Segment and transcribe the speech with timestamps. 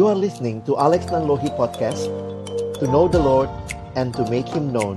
[0.00, 2.08] You are listening to Alex Nanlohi Podcast
[2.80, 3.52] To know the Lord
[4.00, 4.96] and to make Him known.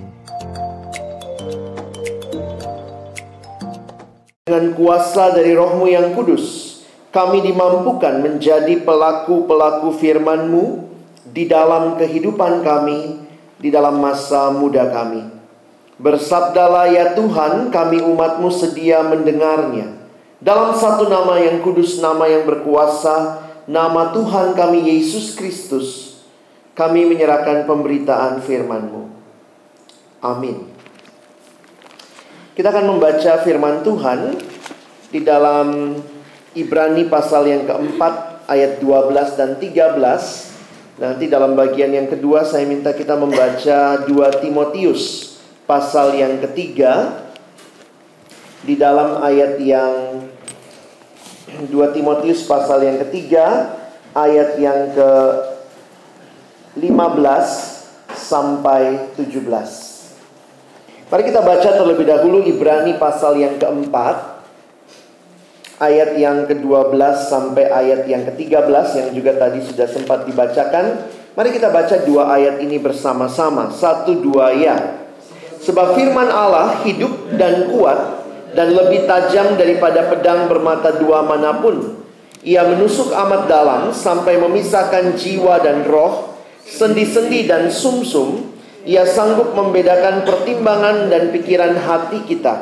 [4.47, 6.79] Dengan kuasa dari rohmu yang kudus
[7.11, 10.87] Kami dimampukan menjadi pelaku-pelaku firman-Mu
[11.35, 13.27] Di dalam kehidupan kami
[13.59, 15.27] Di dalam masa muda kami.
[15.99, 19.99] Bersabdalah ya Tuhan kami umatmu sedia mendengarnya.
[20.39, 26.19] Dalam satu nama yang kudus, nama yang berkuasa nama Tuhan kami Yesus Kristus,
[26.73, 29.03] kami menyerahkan pemberitaan firman-Mu.
[30.23, 30.71] Amin.
[32.53, 34.37] Kita akan membaca firman Tuhan
[35.09, 35.97] di dalam
[36.53, 41.01] Ibrani pasal yang keempat ayat 12 dan 13.
[41.01, 45.33] Nanti dalam bagian yang kedua saya minta kita membaca 2 Timotius
[45.65, 47.25] pasal yang ketiga
[48.63, 50.22] di dalam ayat yang
[51.61, 53.77] 2 Timotius pasal yang ketiga
[54.13, 55.11] ayat yang ke
[56.79, 56.89] 15
[58.13, 61.13] sampai 17.
[61.13, 64.41] Mari kita baca terlebih dahulu Ibrani pasal yang keempat
[65.77, 66.97] ayat yang ke-12
[67.29, 71.05] sampai ayat yang ke-13 yang juga tadi sudah sempat dibacakan.
[71.33, 73.73] Mari kita baca dua ayat ini bersama-sama.
[73.73, 75.01] Satu dua ya.
[75.61, 78.22] Sebab firman Allah hidup dan kuat
[78.53, 82.01] dan lebih tajam daripada pedang bermata dua mana pun.
[82.43, 88.51] Ia menusuk amat dalam sampai memisahkan jiwa dan roh, sendi-sendi dan sumsum.
[88.83, 92.59] Ia sanggup membedakan pertimbangan dan pikiran hati kita.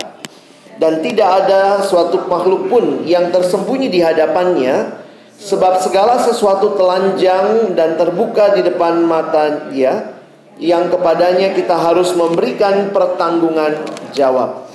[0.78, 5.02] Dan tidak ada suatu makhluk pun yang tersembunyi di hadapannya,
[5.42, 10.14] sebab segala sesuatu telanjang dan terbuka di depan mata dia,
[10.62, 13.82] yang kepadanya kita harus memberikan pertanggungan
[14.14, 14.71] jawab.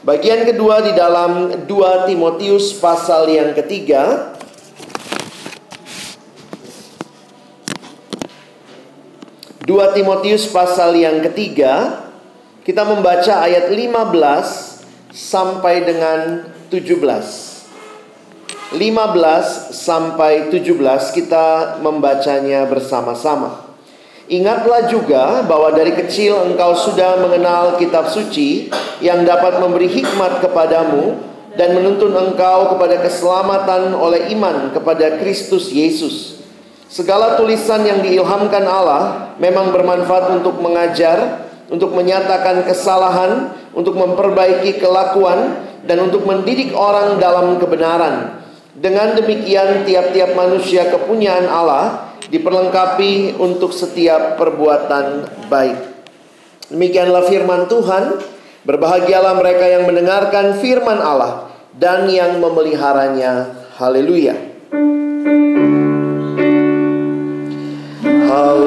[0.00, 4.32] Bagian kedua di dalam 2 Timotius pasal yang ketiga.
[9.60, 12.08] Dua Timotius pasal yang ketiga.
[12.64, 16.96] Kita membaca ayat 15 sampai dengan 17
[18.72, 18.78] 15
[19.74, 20.70] sampai 17
[21.10, 23.69] kita membacanya bersama-sama
[24.30, 28.70] Ingatlah juga bahwa dari kecil engkau sudah mengenal kitab suci
[29.02, 31.18] yang dapat memberi hikmat kepadamu
[31.58, 36.38] dan menuntun engkau kepada keselamatan oleh iman kepada Kristus Yesus.
[36.86, 45.58] Segala tulisan yang diilhamkan Allah memang bermanfaat untuk mengajar, untuk menyatakan kesalahan, untuk memperbaiki kelakuan,
[45.90, 48.46] dan untuk mendidik orang dalam kebenaran.
[48.78, 55.78] Dengan demikian, tiap-tiap manusia kepunyaan Allah diperlengkapi untuk setiap perbuatan baik.
[56.70, 58.16] Demikianlah firman Tuhan.
[58.60, 63.66] Berbahagialah mereka yang mendengarkan firman Allah dan yang memeliharanya.
[63.80, 64.36] Haleluya.
[68.30, 68.59] Haleluya.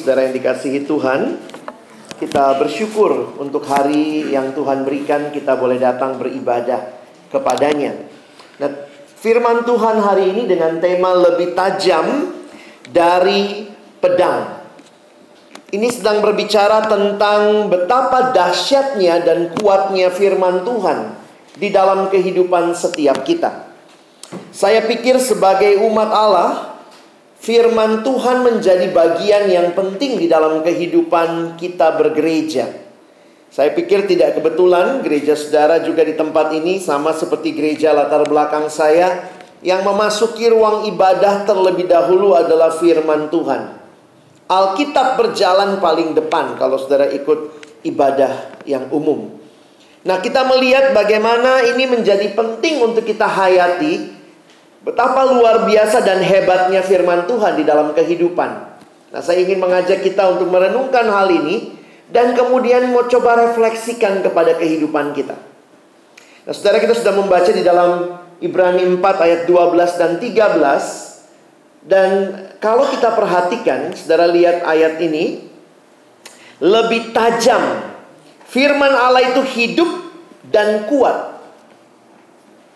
[0.00, 1.36] Saudara yang dikasihi Tuhan.
[2.16, 6.92] Kita bersyukur untuk hari yang Tuhan berikan kita boleh datang beribadah
[7.28, 7.96] kepadanya.
[8.60, 8.88] Nah,
[9.20, 12.36] firman Tuhan hari ini dengan tema lebih tajam
[12.88, 13.68] dari
[14.00, 14.60] pedang.
[15.70, 21.14] Ini sedang berbicara tentang betapa dahsyatnya dan kuatnya firman Tuhan
[21.56, 23.70] di dalam kehidupan setiap kita.
[24.50, 26.69] Saya pikir sebagai umat Allah,
[27.40, 32.68] firman Tuhan menjadi bagian yang penting di dalam kehidupan kita bergereja.
[33.50, 38.70] Saya pikir tidak kebetulan gereja saudara juga di tempat ini sama seperti gereja latar belakang
[38.70, 39.26] saya
[39.64, 43.82] yang memasuki ruang ibadah terlebih dahulu adalah firman Tuhan.
[44.46, 49.40] Alkitab berjalan paling depan kalau saudara ikut ibadah yang umum.
[50.00, 54.19] Nah, kita melihat bagaimana ini menjadi penting untuk kita hayati
[54.80, 58.50] Betapa luar biasa dan hebatnya firman Tuhan di dalam kehidupan.
[59.12, 61.76] Nah, saya ingin mengajak kita untuk merenungkan hal ini
[62.08, 65.36] dan kemudian mau coba refleksikan kepada kehidupan kita.
[66.48, 71.10] Nah, Saudara kita sudah membaca di dalam Ibrani 4 ayat 12 dan 13
[71.84, 72.10] dan
[72.60, 75.44] kalau kita perhatikan, Saudara lihat ayat ini
[76.60, 77.88] lebih tajam.
[78.48, 79.88] Firman Allah itu hidup
[80.48, 81.39] dan kuat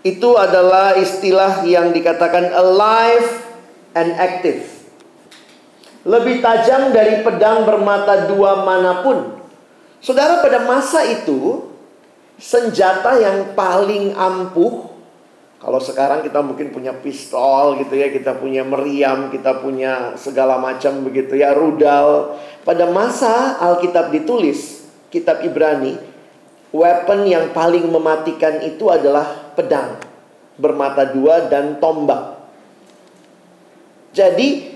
[0.05, 3.41] itu adalah istilah yang dikatakan alive
[3.97, 4.61] and active.
[6.05, 9.41] Lebih tajam dari pedang bermata dua mana pun.
[10.05, 11.73] Saudara pada masa itu
[12.37, 14.93] senjata yang paling ampuh
[15.65, 21.01] Kalau sekarang kita mungkin punya pistol gitu ya, kita punya meriam, kita punya segala macam
[21.09, 22.37] begitu ya, rudal.
[22.69, 25.97] Pada masa Alkitab ditulis, kitab Ibrani,
[26.69, 29.99] weapon yang paling mematikan itu adalah pedang
[30.55, 32.39] bermata dua dan tombak.
[34.15, 34.71] Jadi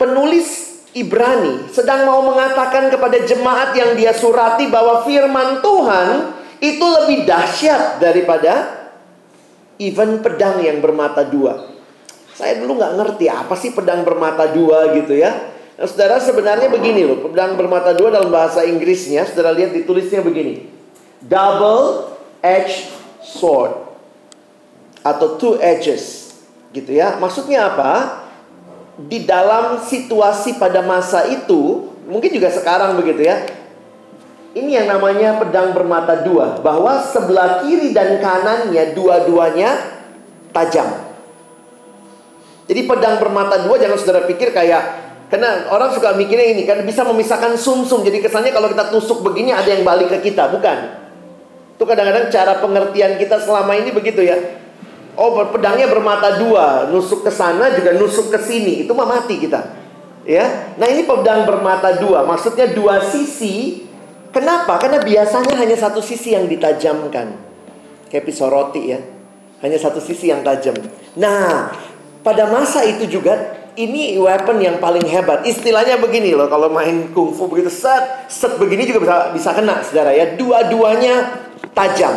[0.00, 6.08] penulis Ibrani sedang mau mengatakan kepada jemaat yang dia surati bahwa firman Tuhan
[6.64, 8.88] itu lebih dahsyat daripada
[9.76, 11.76] even pedang yang bermata dua.
[12.32, 15.54] Saya dulu nggak ngerti apa sih pedang bermata dua gitu ya.
[15.78, 20.66] Nah, saudara sebenarnya begini loh, pedang bermata dua dalam bahasa Inggrisnya, saudara lihat ditulisnya begini.
[21.22, 22.90] Double edged
[23.22, 23.87] sword
[25.08, 26.36] atau two edges
[26.76, 27.16] gitu ya.
[27.16, 28.24] Maksudnya apa?
[28.98, 33.46] Di dalam situasi pada masa itu, mungkin juga sekarang begitu ya.
[34.58, 39.70] Ini yang namanya pedang bermata dua, bahwa sebelah kiri dan kanannya dua-duanya
[40.50, 40.88] tajam.
[42.68, 47.04] Jadi pedang bermata dua jangan saudara pikir kayak karena orang suka mikirnya ini kan bisa
[47.04, 48.00] memisahkan sumsum.
[48.00, 48.06] -sum.
[48.08, 51.08] Jadi kesannya kalau kita tusuk begini ada yang balik ke kita, bukan?
[51.76, 54.36] Itu kadang-kadang cara pengertian kita selama ini begitu ya.
[55.18, 58.86] Oh, pedangnya bermata dua, nusuk ke sana juga nusuk ke sini.
[58.86, 59.74] Itu mah mati kita.
[60.22, 60.76] Ya.
[60.78, 63.88] Nah, ini pedang bermata dua, maksudnya dua sisi
[64.28, 64.76] Kenapa?
[64.76, 67.32] Karena biasanya hanya satu sisi yang ditajamkan.
[68.12, 69.00] Kayak pisau roti ya.
[69.64, 70.76] Hanya satu sisi yang tajam.
[71.18, 71.72] Nah,
[72.22, 75.42] pada masa itu juga ini weapon yang paling hebat.
[75.42, 80.14] Istilahnya begini loh, kalau main kungfu begitu set, set begini juga bisa bisa kena, saudara
[80.14, 80.38] ya.
[80.38, 81.42] Dua-duanya
[81.74, 82.14] tajam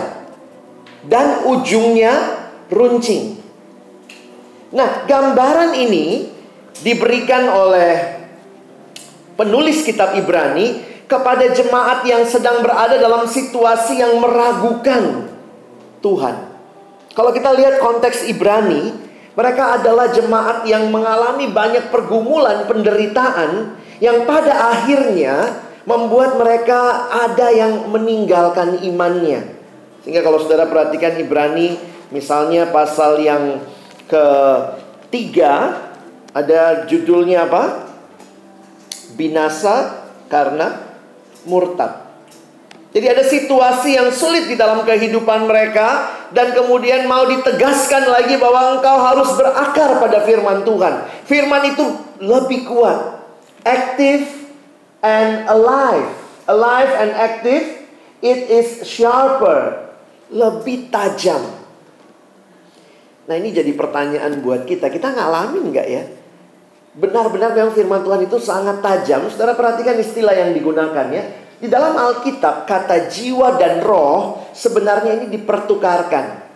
[1.07, 2.40] dan ujungnya
[2.71, 3.37] runcing.
[4.71, 6.31] Nah, gambaran ini
[6.79, 8.23] diberikan oleh
[9.35, 10.79] penulis kitab Ibrani
[11.11, 15.27] kepada jemaat yang sedang berada dalam situasi yang meragukan
[15.99, 16.35] Tuhan.
[17.11, 18.95] Kalau kita lihat konteks Ibrani,
[19.35, 27.91] mereka adalah jemaat yang mengalami banyak pergumulan, penderitaan yang pada akhirnya membuat mereka ada yang
[27.91, 29.59] meninggalkan imannya.
[30.01, 31.75] Sehingga kalau saudara perhatikan Ibrani,
[32.11, 33.63] misalnya pasal yang
[34.05, 35.87] ketiga,
[36.31, 37.91] ada judulnya apa?
[39.15, 40.79] Binasa karena
[41.43, 42.11] murtad.
[42.91, 48.75] Jadi ada situasi yang sulit di dalam kehidupan mereka dan kemudian mau ditegaskan lagi bahwa
[48.75, 51.07] engkau harus berakar pada firman Tuhan.
[51.23, 51.85] Firman itu
[52.19, 53.23] lebih kuat,
[53.63, 54.27] active
[54.99, 56.19] and alive.
[56.51, 57.63] Alive and active,
[58.19, 59.87] it is sharper,
[60.27, 61.60] lebih tajam.
[63.29, 64.89] Nah ini jadi pertanyaan buat kita.
[64.89, 66.03] Kita ngalamin nggak ya?
[66.97, 69.29] Benar-benar memang firman Tuhan itu sangat tajam.
[69.29, 71.23] Saudara perhatikan istilah yang digunakan ya.
[71.61, 76.49] Di dalam Alkitab kata jiwa dan roh sebenarnya ini dipertukarkan.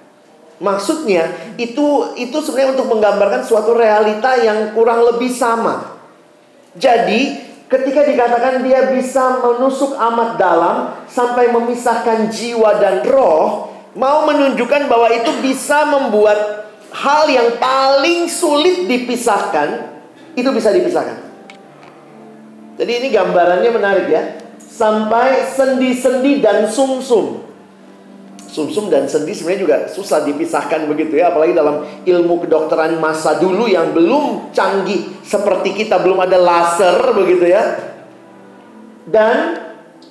[0.55, 5.99] Maksudnya itu itu sebenarnya untuk menggambarkan suatu realita yang kurang lebih sama.
[6.73, 7.37] Jadi
[7.69, 10.75] ketika dikatakan dia bisa menusuk amat dalam
[11.11, 18.87] sampai memisahkan jiwa dan roh, mau menunjukkan bahwa itu bisa membuat hal yang paling sulit
[18.87, 19.95] dipisahkan
[20.35, 21.17] itu bisa dipisahkan.
[22.75, 24.23] Jadi ini gambarannya menarik ya.
[24.59, 27.47] Sampai sendi-sendi dan sumsum.
[28.51, 33.67] Sumsum dan sendi sebenarnya juga susah dipisahkan begitu ya, apalagi dalam ilmu kedokteran masa dulu
[33.67, 37.63] yang belum canggih seperti kita, belum ada laser begitu ya.
[39.07, 39.59] Dan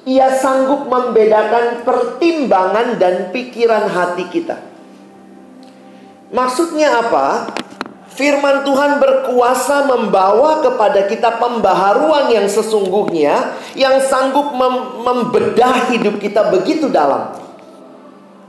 [0.05, 4.61] ia sanggup membedakan pertimbangan dan pikiran hati kita.
[6.29, 7.57] Maksudnya apa?
[8.15, 16.47] Firman Tuhan berkuasa membawa kepada kita pembaharuan yang sesungguhnya yang sanggup mem membedah hidup kita
[16.55, 17.35] begitu dalam.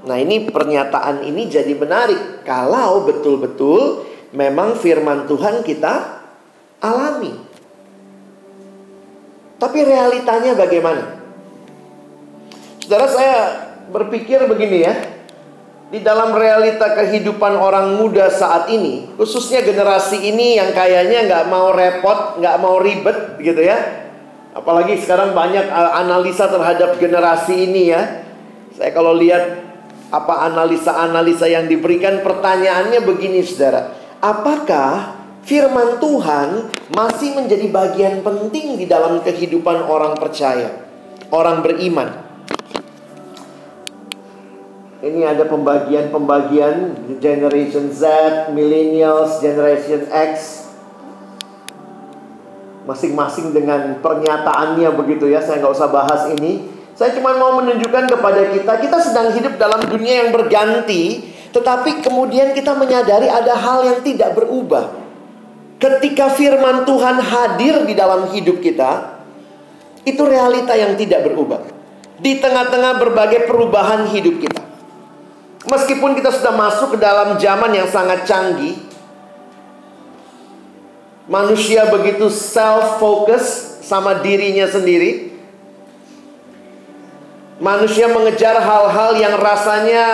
[0.05, 4.05] Nah, ini pernyataan ini jadi menarik kalau betul-betul
[4.37, 6.21] memang firman Tuhan kita
[6.77, 7.33] alami.
[9.57, 11.14] Tapi realitanya bagaimana?
[12.85, 13.37] Saudara saya
[13.89, 14.93] berpikir begini ya
[15.89, 21.73] di dalam realita kehidupan orang muda saat ini, khususnya generasi ini yang kayaknya nggak mau
[21.73, 24.05] repot, nggak mau ribet, gitu ya.
[24.53, 28.21] Apalagi sekarang banyak uh, analisa terhadap generasi ini ya.
[28.77, 29.65] Saya kalau lihat
[30.13, 33.97] apa analisa-analisa yang diberikan, pertanyaannya begini, saudara.
[34.21, 40.85] Apakah firman Tuhan masih menjadi bagian penting di dalam kehidupan orang percaya,
[41.33, 42.25] orang beriman?
[45.05, 48.01] Ini ada pembagian-pembagian Generation Z,
[48.57, 50.65] Millennials, Generation X
[52.89, 56.65] Masing-masing dengan pernyataannya begitu ya Saya nggak usah bahas ini
[56.97, 61.21] Saya cuma mau menunjukkan kepada kita Kita sedang hidup dalam dunia yang berganti
[61.53, 64.89] Tetapi kemudian kita menyadari ada hal yang tidak berubah.
[65.77, 69.21] Ketika firman Tuhan hadir di dalam hidup kita,
[70.03, 71.63] itu realita yang tidak berubah.
[72.19, 74.64] Di tengah-tengah berbagai perubahan hidup kita.
[75.65, 78.77] Meskipun kita sudah masuk ke dalam zaman yang sangat canggih,
[81.25, 85.33] manusia begitu self-focus sama dirinya sendiri.
[87.57, 90.05] Manusia mengejar hal-hal yang rasanya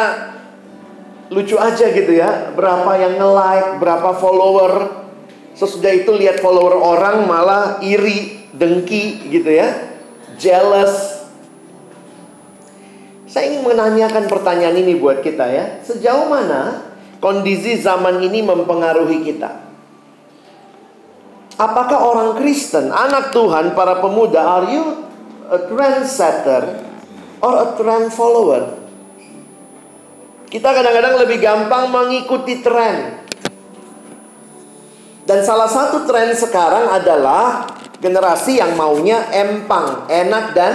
[1.31, 2.55] lucu aja gitu ya.
[2.55, 5.03] Berapa yang nge-like, berapa follower.
[5.51, 9.67] Sesudah itu lihat follower orang malah iri, dengki gitu ya.
[10.39, 11.21] Jealous.
[13.31, 15.79] Saya ingin menanyakan pertanyaan ini buat kita ya.
[15.88, 16.83] Sejauh mana
[17.23, 19.71] kondisi zaman ini mempengaruhi kita?
[21.55, 24.83] Apakah orang Kristen, anak Tuhan, para pemuda, are you
[25.47, 26.83] a trendsetter
[27.39, 28.75] or a trend follower?
[30.51, 33.23] Kita kadang-kadang lebih gampang mengikuti tren.
[35.23, 37.63] Dan salah satu tren sekarang adalah
[38.03, 40.73] generasi yang maunya empang, enak dan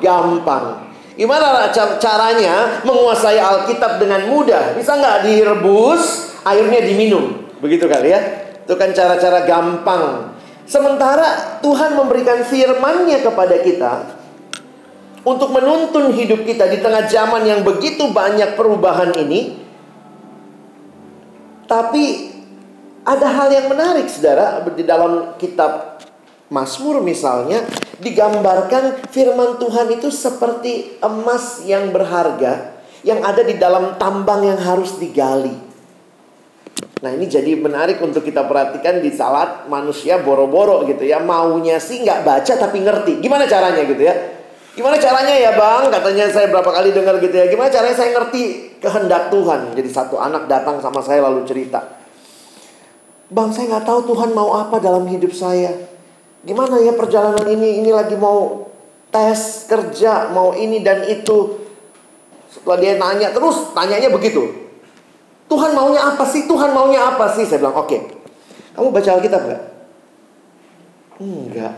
[0.00, 0.83] gampang.
[1.14, 1.70] Gimana
[2.02, 4.74] caranya menguasai Alkitab dengan mudah?
[4.74, 7.54] Bisa nggak direbus, airnya diminum?
[7.62, 8.20] Begitu kali ya.
[8.66, 10.34] Itu kan cara-cara gampang.
[10.66, 13.92] Sementara Tuhan memberikan firman-Nya kepada kita
[15.22, 19.60] untuk menuntun hidup kita di tengah zaman yang begitu banyak perubahan ini.
[21.64, 22.04] Tapi
[23.04, 25.93] ada hal yang menarik Saudara di dalam kitab
[26.52, 27.64] Mazmur misalnya
[28.00, 34.96] digambarkan firman Tuhan itu seperti emas yang berharga yang ada di dalam tambang yang harus
[35.00, 35.52] digali.
[37.04, 42.00] Nah ini jadi menarik untuk kita perhatikan di saat manusia boro-boro gitu ya Maunya sih
[42.00, 44.34] nggak baca tapi ngerti Gimana caranya gitu ya
[44.74, 45.86] Gimana caranya ya bang?
[45.86, 47.46] Katanya saya berapa kali dengar gitu ya.
[47.46, 49.70] Gimana caranya saya ngerti kehendak Tuhan?
[49.78, 51.78] Jadi satu anak datang sama saya lalu cerita.
[53.30, 55.93] Bang saya nggak tahu Tuhan mau apa dalam hidup saya.
[56.44, 57.80] Gimana ya perjalanan ini?
[57.80, 58.68] Ini lagi mau
[59.08, 61.64] tes kerja, mau ini dan itu.
[62.52, 64.44] Setelah dia nanya terus, tanyanya begitu.
[65.48, 66.44] Tuhan maunya apa sih?
[66.44, 67.48] Tuhan maunya apa sih?
[67.48, 67.88] Saya bilang, oke.
[67.88, 68.00] Okay.
[68.76, 69.62] Kamu baca Alkitab nggak?
[71.24, 71.74] Enggak.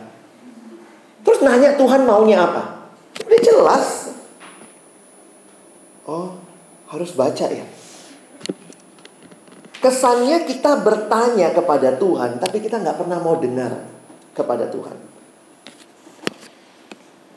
[1.23, 2.91] Terus nanya Tuhan maunya apa?
[3.23, 3.87] Udah jelas.
[6.07, 6.39] Oh,
[6.91, 7.67] harus baca ya.
[9.83, 13.96] Kesannya kita bertanya kepada Tuhan, tapi kita nggak pernah mau dengar
[14.37, 15.17] kepada Tuhan.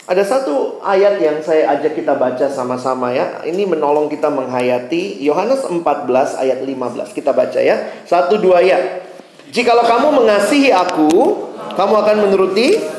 [0.10, 3.46] Ada satu ayat yang saya ajak kita baca sama-sama ya.
[3.46, 5.86] Ini menolong kita menghayati Yohanes 14
[6.42, 7.14] ayat 15.
[7.14, 8.04] Kita baca ya.
[8.10, 9.06] Satu dua ya.
[9.54, 11.14] Jikalau kamu mengasihi aku,
[11.78, 12.98] kamu akan menuruti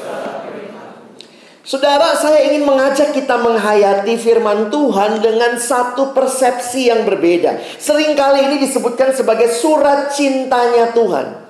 [1.60, 7.62] Saudara, saya ingin mengajak kita menghayati firman Tuhan dengan satu persepsi yang berbeda.
[7.78, 11.49] Seringkali ini disebutkan sebagai surat cintanya Tuhan.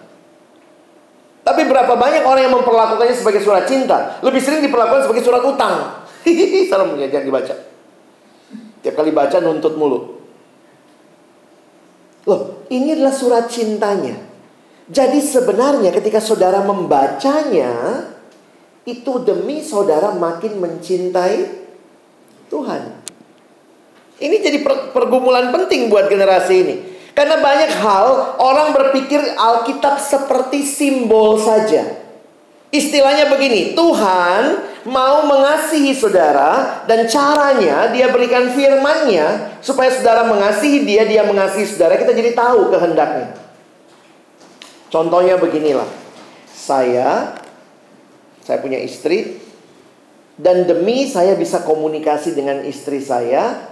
[1.51, 4.23] Tapi berapa banyak orang yang memperlakukannya sebagai surat cinta?
[4.23, 6.07] Lebih sering diperlakukan sebagai surat utang.
[6.71, 7.55] Salam ya, jangan dibaca.
[8.87, 10.23] Tiap kali baca nuntut mulu.
[12.31, 14.15] Loh, ini adalah surat cintanya.
[14.87, 18.07] Jadi sebenarnya ketika saudara membacanya,
[18.87, 21.51] itu demi saudara makin mencintai
[22.47, 22.83] Tuhan.
[24.23, 24.63] Ini jadi
[24.95, 26.75] pergumulan penting buat generasi ini.
[27.15, 32.01] Karena banyak hal orang berpikir Alkitab seperti simbol saja.
[32.71, 34.43] Istilahnya begini, Tuhan
[34.87, 41.99] mau mengasihi saudara dan caranya dia berikan firman-Nya supaya saudara mengasihi dia, dia mengasihi saudara,
[41.99, 43.35] kita jadi tahu kehendaknya.
[44.91, 45.87] Contohnya beginilah.
[46.51, 47.39] Saya
[48.45, 49.39] saya punya istri
[50.35, 53.71] dan demi saya bisa komunikasi dengan istri saya,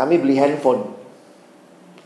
[0.00, 0.95] kami beli handphone.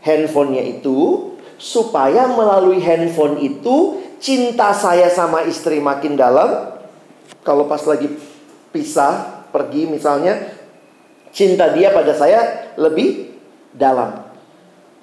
[0.01, 1.31] Handphonenya itu
[1.61, 6.73] supaya melalui handphone itu cinta saya sama istri makin dalam.
[7.45, 8.09] Kalau pas lagi
[8.73, 10.57] pisah, pergi misalnya,
[11.29, 13.33] cinta dia pada saya lebih
[13.73, 14.29] dalam.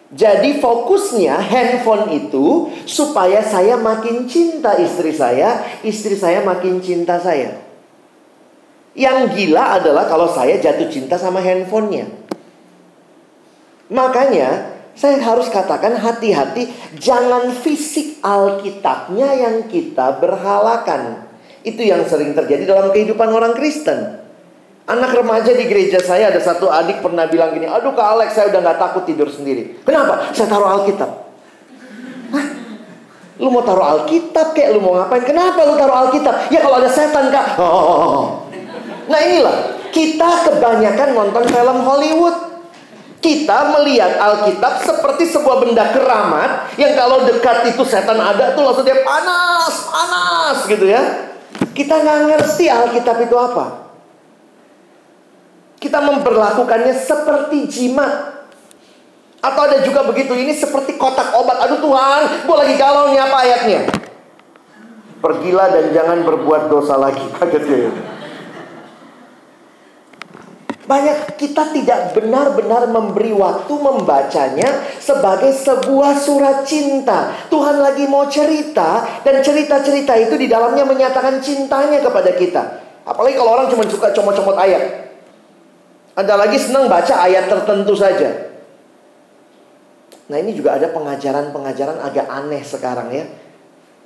[0.08, 7.60] Jadi fokusnya handphone itu supaya saya makin cinta istri saya, istri saya makin cinta saya.
[8.96, 12.08] Yang gila adalah kalau saya jatuh cinta sama handphonenya.
[13.92, 21.22] Makanya saya harus katakan hati-hati jangan fisik Alkitabnya yang kita berhalakan.
[21.62, 24.18] Itu yang sering terjadi dalam kehidupan orang Kristen.
[24.90, 28.50] Anak remaja di gereja saya ada satu adik pernah bilang gini, aduh Kak Alex saya
[28.50, 29.78] udah gak takut tidur sendiri.
[29.86, 30.34] Kenapa?
[30.34, 31.10] Saya taruh Alkitab.
[32.34, 32.46] Hah?
[33.38, 35.22] Lu mau taruh Alkitab kayak lu mau ngapain?
[35.22, 36.50] Kenapa lu taruh Alkitab?
[36.50, 37.54] Ya kalau ada setan kak.
[37.60, 38.50] Oh.
[39.06, 42.47] Nah inilah kita kebanyakan nonton film Hollywood.
[43.18, 48.86] Kita melihat Alkitab seperti sebuah benda keramat yang kalau dekat itu setan ada tuh langsung
[48.86, 51.02] dia panas, panas gitu ya.
[51.74, 53.90] Kita nggak ngerti Alkitab itu apa.
[55.82, 58.38] Kita memperlakukannya seperti jimat.
[59.38, 61.62] Atau ada juga begitu, ini seperti kotak obat.
[61.62, 63.80] Aduh Tuhan, gue lagi galau nih apa ayatnya.
[65.18, 67.22] Pergilah dan jangan berbuat dosa lagi.
[67.38, 67.90] Kaget ya.
[70.88, 77.28] Banyak kita tidak benar-benar memberi waktu membacanya sebagai sebuah surat cinta.
[77.52, 82.62] Tuhan lagi mau cerita dan cerita-cerita itu di dalamnya menyatakan cintanya kepada kita.
[83.04, 85.12] Apalagi kalau orang cuma suka comot-comot ayat.
[86.16, 88.48] Ada lagi senang baca ayat tertentu saja.
[90.32, 93.28] Nah ini juga ada pengajaran-pengajaran agak aneh sekarang ya.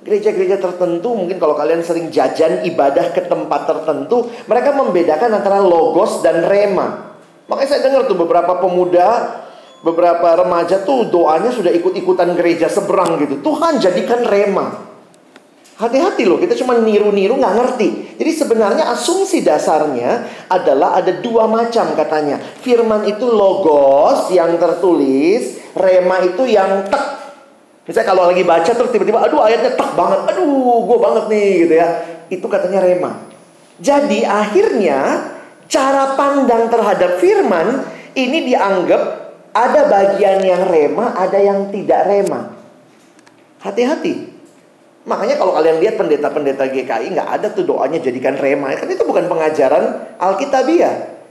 [0.03, 6.19] Gereja-gereja tertentu mungkin kalau kalian sering jajan ibadah ke tempat tertentu, mereka membedakan antara logos
[6.19, 7.15] dan rema.
[7.47, 9.07] Makanya saya dengar tuh beberapa pemuda,
[9.79, 13.39] beberapa remaja tuh doanya sudah ikut-ikutan gereja seberang gitu.
[13.39, 14.91] Tuhan jadikan rema.
[15.73, 17.89] Hati-hati loh, kita cuma niru-niru nggak ngerti.
[18.19, 22.43] Jadi sebenarnya asumsi dasarnya adalah ada dua macam katanya.
[22.59, 27.22] Firman itu logos yang tertulis, rema itu yang tek
[27.83, 31.73] Misalnya kalau lagi baca terus tiba-tiba, aduh ayatnya tak banget, aduh gue banget nih gitu
[31.75, 31.87] ya.
[32.31, 33.11] Itu katanya rema.
[33.83, 34.99] Jadi akhirnya
[35.67, 37.83] cara pandang terhadap firman
[38.15, 39.01] ini dianggap
[39.51, 42.55] ada bagian yang rema, ada yang tidak rema.
[43.59, 44.31] Hati-hati.
[45.03, 48.71] Makanya kalau kalian lihat pendeta-pendeta GKI nggak ada tuh doanya jadikan rema.
[48.79, 51.22] Kan itu bukan pengajaran Alkitabiah.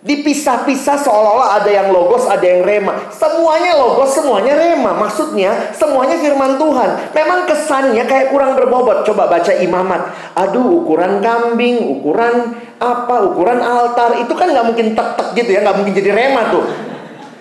[0.00, 3.12] Dipisah-pisah seolah-olah ada yang logos, ada yang rema.
[3.12, 4.96] Semuanya logos, semuanya rema.
[4.96, 7.12] Maksudnya semuanya firman Tuhan.
[7.12, 9.04] Memang kesannya kayak kurang berbobot.
[9.04, 10.08] Coba baca imamat.
[10.40, 14.16] Aduh, ukuran kambing, ukuran apa, ukuran altar.
[14.24, 15.60] Itu kan nggak mungkin tek-tek gitu ya.
[15.68, 16.64] nggak mungkin jadi rema tuh.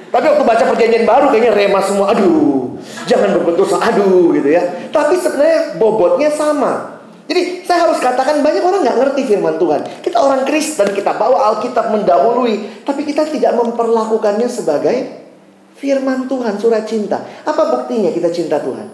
[0.10, 2.12] Tapi waktu baca perjanjian baru kayaknya rema semua.
[2.12, 2.76] Aduh,
[3.08, 3.80] jangan dosa.
[3.80, 4.91] Aduh gitu ya.
[4.91, 6.88] Tapi sebenarnya bobotnya sama.
[7.30, 9.86] Jadi saya harus katakan banyak orang nggak ngerti firman Tuhan.
[10.02, 15.30] Kita orang Kristen, kita bawa Alkitab mendahului, tapi kita tidak memperlakukannya sebagai
[15.78, 17.22] firman Tuhan, surat cinta.
[17.46, 18.89] Apa buktinya kita cinta Tuhan?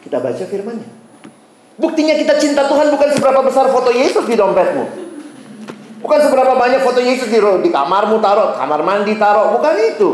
[0.00, 0.88] Kita baca firmannya.
[1.76, 4.84] Buktinya kita cinta Tuhan bukan seberapa besar foto Yesus di dompetmu.
[6.00, 10.10] Bukan seberapa banyak foto Yesus di, di kamarmu taruh, kamar mandi taruh, bukan itu.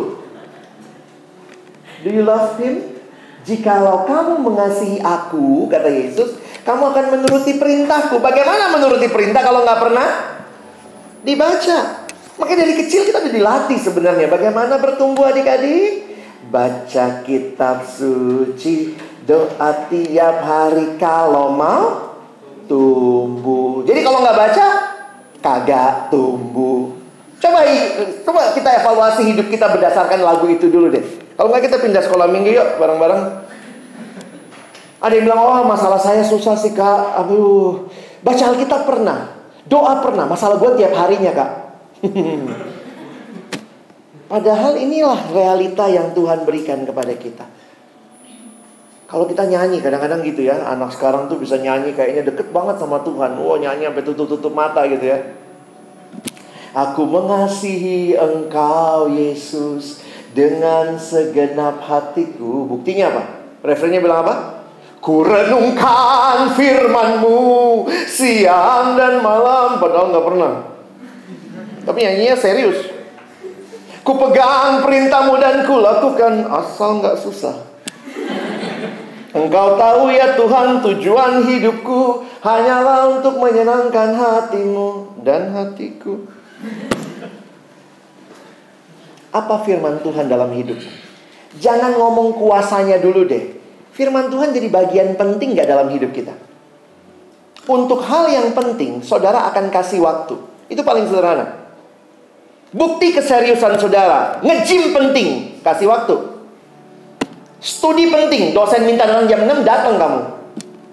[2.03, 2.99] Do you love him?
[3.45, 8.16] Jikalau kamu mengasihi aku, kata Yesus, kamu akan menuruti perintahku.
[8.18, 10.09] Bagaimana menuruti perintah kalau nggak pernah
[11.20, 12.09] dibaca?
[12.40, 14.27] Makanya dari kecil kita udah dilatih sebenarnya.
[14.27, 16.16] Bagaimana bertumbuh adik-adik?
[16.48, 18.96] Baca kitab suci,
[19.29, 22.16] doa tiap hari kalau mau
[22.64, 23.85] tumbuh.
[23.85, 24.66] Jadi kalau nggak baca,
[25.44, 26.96] kagak tumbuh.
[27.44, 27.61] Coba,
[28.24, 31.05] coba kita evaluasi hidup kita berdasarkan lagu itu dulu deh.
[31.37, 33.43] Kalau nggak kita pindah sekolah minggu yuk bareng-bareng.
[35.05, 37.21] Ada yang bilang, oh masalah saya susah sih kak.
[37.21, 37.93] Aduh,
[38.25, 39.37] baca Alkitab pernah.
[39.69, 40.25] Doa pernah.
[40.25, 41.51] Masalah gue tiap harinya kak.
[44.33, 47.45] Padahal inilah realita yang Tuhan berikan kepada kita.
[49.05, 50.64] Kalau kita nyanyi, kadang-kadang gitu ya.
[50.64, 53.37] Anak sekarang tuh bisa nyanyi kayaknya deket banget sama Tuhan.
[53.37, 55.21] Oh nyanyi sampai tutup-tutup mata gitu ya.
[56.73, 60.01] Aku mengasihi engkau Yesus
[60.33, 62.64] dengan segenap hatiku.
[62.67, 63.23] Buktinya apa?
[63.62, 64.63] Referennya bilang apa?
[65.05, 67.37] Ku renungkan firmanmu
[68.09, 69.77] siang dan malam.
[69.77, 70.53] Padahal nggak pernah.
[71.85, 72.88] Tapi nyanyinya serius.
[74.01, 76.49] Ku pegang perintahmu dan ku lakukan.
[76.49, 77.53] Asal nggak susah.
[79.37, 86.25] Engkau tahu ya Tuhan tujuan hidupku Hanyalah untuk menyenangkan hatimu dan hatiku.
[89.37, 90.81] Apa firman Tuhan dalam hidup?
[91.61, 93.63] Jangan ngomong kuasanya dulu deh
[93.94, 96.35] Firman Tuhan jadi bagian penting gak dalam hidup kita?
[97.70, 100.35] Untuk hal yang penting, saudara akan kasih waktu.
[100.66, 101.64] Itu paling sederhana.
[102.74, 106.35] Bukti keseriusan saudara, ngejim penting, kasih waktu.
[107.62, 110.20] Studi penting, dosen minta dalam jam 6 datang kamu.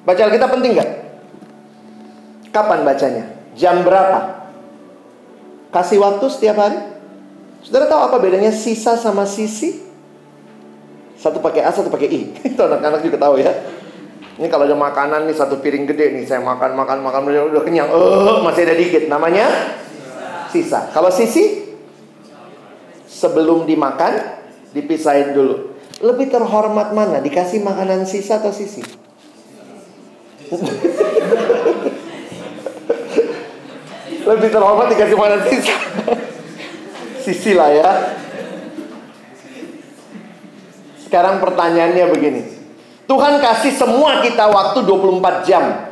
[0.06, 0.90] Baca kita penting gak?
[2.54, 3.26] Kapan bacanya?
[3.58, 4.46] Jam berapa?
[5.74, 6.80] Kasih waktu setiap hari?
[7.66, 9.91] Saudara tahu apa bedanya sisa sama sisi?
[11.22, 12.34] Satu pakai A, satu pakai I.
[12.50, 13.54] Itu anak-anak juga tahu ya.
[14.42, 17.94] Ini kalau ada makanan nih satu piring gede nih, saya makan makan makan udah kenyang.
[17.94, 19.06] Oh, masih ada dikit.
[19.06, 19.46] Namanya
[20.50, 20.90] sisa.
[20.90, 21.78] Kalau sisi
[23.06, 24.42] sebelum dimakan
[24.74, 25.78] dipisahin dulu.
[26.02, 27.22] Lebih terhormat mana?
[27.22, 28.82] Dikasih makanan sisa atau sisi?
[34.26, 35.78] Lebih terhormat dikasih makanan sisa.
[37.30, 38.18] sisi lah ya.
[41.12, 42.42] Sekarang pertanyaannya begini.
[43.04, 45.92] Tuhan kasih semua kita waktu 24 jam.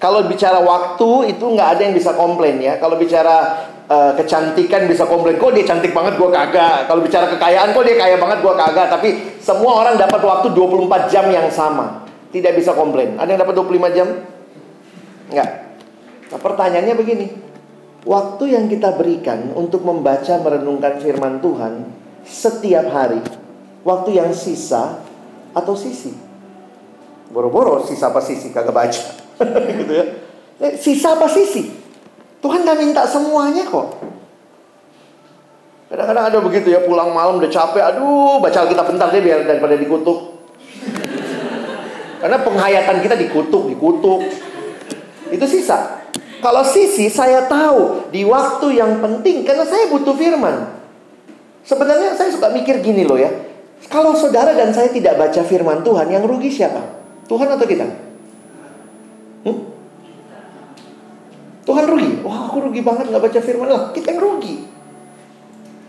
[0.00, 2.80] Kalau bicara waktu itu nggak ada yang bisa komplain ya.
[2.80, 6.88] Kalau bicara uh, kecantikan bisa komplain, kok dia cantik banget gue kagak.
[6.88, 8.86] Kalau bicara kekayaan kok dia kaya banget gue kagak.
[8.88, 9.08] Tapi
[9.44, 12.08] semua orang dapat waktu 24 jam yang sama.
[12.32, 13.20] Tidak bisa komplain.
[13.20, 14.08] Ada yang dapat 25 jam?
[15.28, 15.50] Enggak.
[16.32, 17.26] Nah pertanyaannya begini.
[18.08, 21.92] Waktu yang kita berikan untuk membaca merenungkan firman Tuhan
[22.24, 23.39] setiap hari.
[23.82, 25.00] Waktu yang sisa
[25.56, 26.12] atau sisi.
[27.30, 29.02] Boro-boro sisa apa sisi kagak baca.
[29.80, 30.04] gitu ya.
[30.60, 31.70] Eh, sisa apa sisi?
[32.40, 34.00] Tuhan gak minta semuanya kok.
[35.90, 39.74] Kadang-kadang ada begitu ya pulang malam udah capek, aduh baca Alkitab bentar deh biar daripada
[39.74, 40.38] dikutuk.
[42.22, 44.20] Karena penghayatan kita dikutuk, dikutuk.
[45.34, 46.04] Itu sisa.
[46.40, 50.78] Kalau sisi saya tahu di waktu yang penting karena saya butuh firman.
[51.66, 53.28] Sebenarnya saya suka mikir gini loh ya.
[53.88, 56.82] Kalau saudara dan saya tidak baca firman Tuhan, yang rugi siapa?
[57.30, 57.86] Tuhan atau kita?
[59.46, 59.58] Hmm?
[61.64, 62.10] Tuhan rugi.
[62.26, 63.82] Wah, aku rugi banget nggak baca firman lah.
[63.94, 64.56] Kita yang rugi.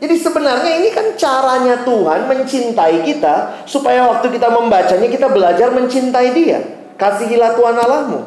[0.01, 6.29] Jadi sebenarnya ini kan caranya Tuhan mencintai kita supaya waktu kita membacanya kita belajar mencintai
[6.33, 6.59] Dia.
[6.97, 8.19] Kasihilah Tuhan Allahmu.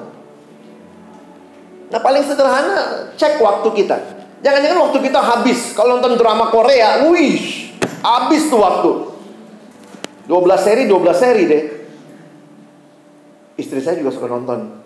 [1.91, 3.97] Nah paling sederhana cek waktu kita.
[4.43, 5.75] Jangan-jangan waktu kita habis.
[5.75, 7.71] Kalau nonton drama Korea, wih,
[8.03, 9.14] habis tuh waktu.
[10.25, 11.65] 12 seri, 12 seri deh.
[13.61, 14.83] Istri saya juga suka nonton.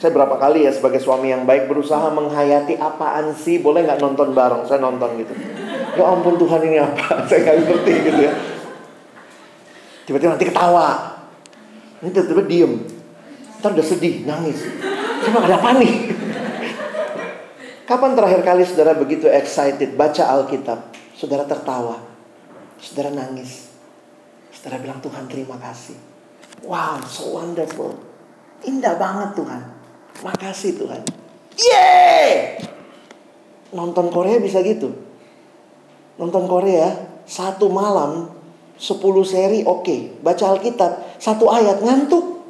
[0.00, 4.32] Saya berapa kali ya sebagai suami yang baik berusaha menghayati apaan sih boleh nggak nonton
[4.32, 4.64] bareng?
[4.64, 5.32] Saya nonton gitu.
[5.96, 7.20] Ya ampun Tuhan ini apa?
[7.28, 8.32] Saya nggak ngerti gitu ya.
[10.08, 10.88] Tiba-tiba nanti ketawa.
[12.00, 12.72] Ini tiba-tiba diem.
[13.60, 14.60] Ntar udah sedih nangis.
[15.20, 15.92] Saya ada apa nih?
[17.88, 20.96] Kapan terakhir kali saudara begitu excited baca Alkitab?
[21.12, 22.00] Saudara tertawa.
[22.80, 23.69] Saudara nangis
[24.60, 25.96] saudara bilang Tuhan terima kasih
[26.68, 27.96] wow so wonderful
[28.68, 29.80] indah banget Tuhan
[30.20, 31.00] Makasih Tuhan.
[31.56, 32.60] Yeay!
[33.72, 34.92] Nonton Korea bisa gitu.
[36.20, 36.92] Nonton Korea
[37.24, 38.28] satu malam
[38.76, 39.84] 10 seri oke.
[39.84, 40.00] Okay.
[40.20, 42.44] Baca Alkitab satu ayat ngantuk.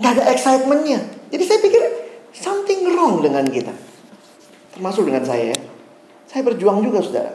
[0.00, 1.00] Gak ada excitementnya.
[1.28, 1.82] Jadi saya pikir
[2.36, 3.72] something wrong dengan kita.
[4.76, 5.60] Termasuk dengan saya ya.
[6.28, 7.32] Saya berjuang juga saudara.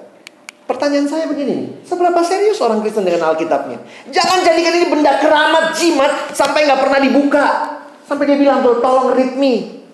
[0.66, 3.86] Pertanyaan saya begini, seberapa serius orang Kristen dengan Alkitabnya?
[4.10, 7.46] Jangan jadikan ini benda keramat jimat sampai nggak pernah dibuka.
[8.06, 9.86] Sampai dia bilang tolong me.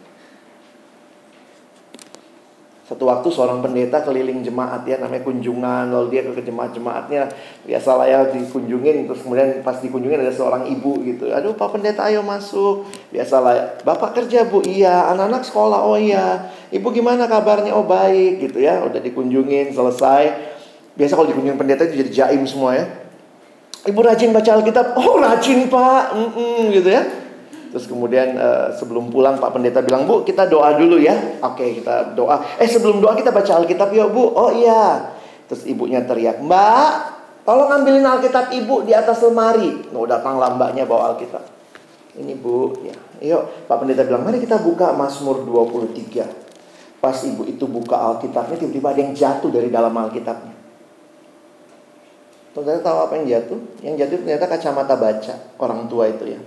[2.91, 7.31] Satu waktu seorang pendeta keliling jemaat ya, namanya kunjungan, lalu dia ke jemaat-jemaatnya,
[7.63, 12.19] biasalah ya dikunjungin, terus kemudian pas dikunjungin ada seorang ibu gitu, aduh Pak Pendeta ayo
[12.19, 12.83] masuk,
[13.15, 18.43] biasalah ya, Bapak kerja Bu, iya, anak-anak sekolah, oh iya, Ibu gimana kabarnya, oh baik
[18.43, 20.50] gitu ya, udah dikunjungin, selesai,
[20.95, 22.85] biasa kalau dikunjungin pendeta itu jadi jaim semua ya,
[23.81, 27.01] Ibu rajin baca Alkitab, oh rajin Pak, mm -mm, gitu ya,
[27.71, 31.15] Terus kemudian uh, sebelum pulang Pak Pendeta bilang, Bu kita doa dulu ya.
[31.39, 32.59] Oke kita doa.
[32.59, 34.27] Eh sebelum doa kita baca Alkitab yuk Bu.
[34.35, 35.15] Oh iya.
[35.47, 36.91] Terus ibunya teriak, Mbak
[37.47, 39.87] tolong ambilin Alkitab ibu di atas lemari.
[39.91, 41.43] Nah datang mbaknya bawa Alkitab.
[42.19, 42.95] Ini Bu, ya.
[43.23, 46.99] Yuk Pak Pendeta bilang, mari kita buka Mazmur 23.
[46.99, 50.60] Pas ibu itu buka Alkitabnya, tiba-tiba ada yang jatuh dari dalam Alkitabnya.
[52.51, 53.59] Saudara tahu apa yang jatuh?
[53.79, 56.41] Yang jatuh ternyata kacamata baca orang tua itu ya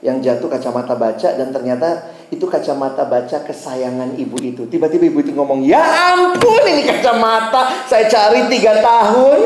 [0.00, 4.64] yang jatuh kacamata baca dan ternyata itu kacamata baca kesayangan ibu itu.
[4.64, 5.80] Tiba-tiba ibu itu ngomong, ya
[6.16, 9.40] ampun ini kacamata saya cari tiga tahun.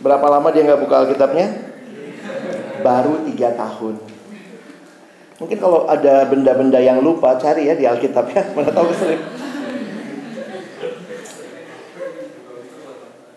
[0.00, 1.46] Berapa lama dia nggak buka Alkitabnya?
[2.80, 4.00] Baru tiga tahun.
[5.36, 8.40] Mungkin kalau ada benda-benda yang lupa cari ya di Alkitab ya.
[8.56, 9.20] Mana tahu keselip.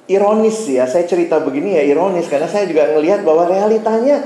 [0.07, 4.23] Ironis ya saya cerita begini ya ironis karena saya juga ngelihat bahwa realitanya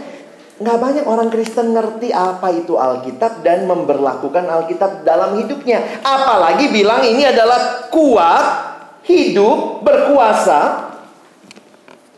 [0.58, 7.06] nggak banyak orang Kristen ngerti apa itu Alkitab dan memberlakukan Alkitab dalam hidupnya apalagi bilang
[7.06, 8.46] ini adalah kuat
[9.06, 10.90] hidup berkuasa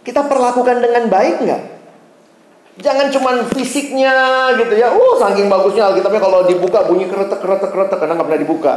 [0.08, 1.64] kita perlakukan dengan baik nggak
[2.80, 4.16] Jangan cuman fisiknya
[4.56, 4.96] gitu ya.
[4.96, 8.74] Uh, saking bagusnya Alkitabnya kalau dibuka bunyi keretek keretek keretek karena nggak pernah dibuka.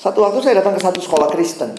[0.00, 1.76] Satu waktu saya datang ke satu sekolah Kristen.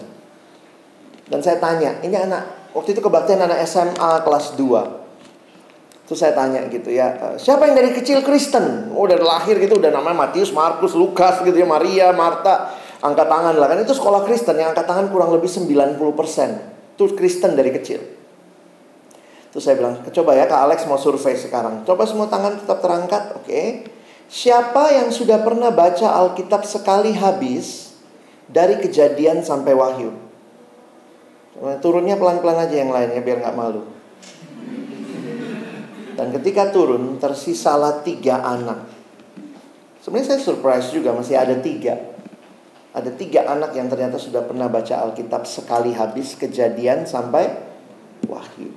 [1.26, 6.06] Dan saya tanya, ini anak, waktu itu kebaktian anak SMA kelas 2.
[6.06, 8.94] Terus saya tanya gitu ya, eh, siapa yang dari kecil Kristen?
[8.94, 12.78] Oh dari lahir gitu udah namanya Matius, Markus, Lukas gitu ya, Maria, Marta.
[13.02, 16.94] Angkat tangan lah, kan itu sekolah Kristen yang angkat tangan kurang lebih 90%.
[16.94, 17.98] Itu Kristen dari kecil.
[19.50, 21.82] Terus saya bilang, coba ya Kak Alex mau survei sekarang.
[21.82, 23.50] Coba semua tangan tetap terangkat, oke.
[23.50, 23.90] Okay.
[24.30, 27.91] Siapa yang sudah pernah baca Alkitab sekali habis
[28.50, 30.10] dari kejadian sampai wahyu?
[31.78, 33.82] Turunnya pelan-pelan aja yang lainnya biar nggak malu.
[36.12, 38.84] Dan ketika turun tersisalah tiga anak.
[40.02, 41.96] Sebenarnya saya surprise juga masih ada tiga.
[42.92, 47.48] Ada tiga anak yang ternyata sudah pernah baca Alkitab sekali habis kejadian sampai
[48.28, 48.68] wahyu.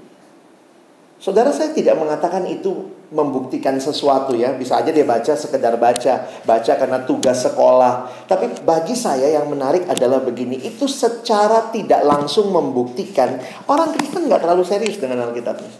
[1.19, 4.51] Saudara saya tidak mengatakan itu membuktikan sesuatu ya.
[4.59, 8.27] Bisa aja dia baca sekedar baca, baca karena tugas sekolah.
[8.27, 13.39] Tapi bagi saya yang menarik adalah begini, itu secara tidak langsung membuktikan
[13.71, 15.71] orang Kristen nggak terlalu serius dengan Alkitabnya.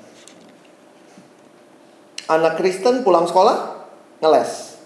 [2.32, 3.86] Anak Kristen pulang sekolah
[4.24, 4.80] ngeles.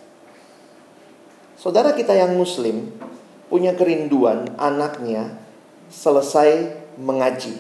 [1.56, 2.90] Saudara kita yang Muslim
[3.48, 5.38] punya kerinduan anaknya
[5.88, 7.56] selesai mengaji.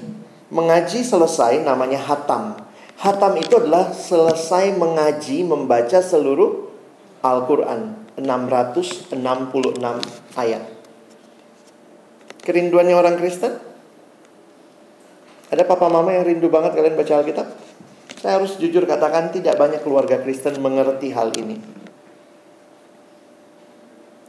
[0.50, 2.58] Mengaji selesai namanya hatam
[3.00, 6.68] Hatam itu adalah selesai mengaji, membaca seluruh
[7.24, 7.96] Al-Quran.
[8.20, 9.16] 666
[10.36, 10.64] ayat.
[12.44, 13.56] Kerinduannya orang Kristen?
[15.48, 17.48] Ada papa mama yang rindu banget kalian baca Alkitab?
[18.20, 21.56] Saya harus jujur katakan tidak banyak keluarga Kristen mengerti hal ini.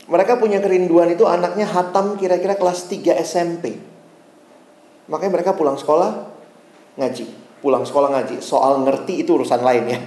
[0.06, 3.74] Mereka punya kerinduan itu anaknya hatam kira-kira kelas 3 SMP.
[5.10, 6.30] Makanya mereka pulang sekolah
[6.94, 8.40] ngaji pulang sekolah ngaji.
[8.40, 10.00] Soal ngerti itu urusan lain ya.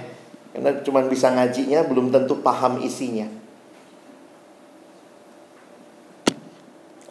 [0.54, 3.26] Karena cuma bisa ngajinya belum tentu paham isinya.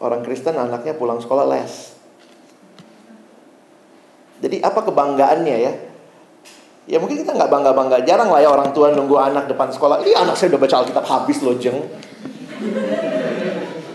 [0.00, 1.96] Orang Kristen anaknya pulang sekolah les.
[4.44, 5.72] Jadi apa kebanggaannya ya?
[6.84, 8.04] Ya mungkin kita nggak bangga-bangga.
[8.04, 10.04] Jarang lah ya orang tua nunggu anak depan sekolah.
[10.04, 11.80] Ini anak saya udah baca Alkitab habis loh jeng.